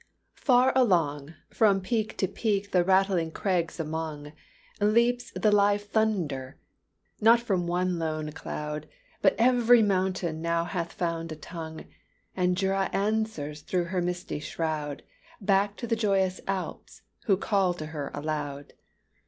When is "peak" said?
1.79-2.17, 2.27-2.71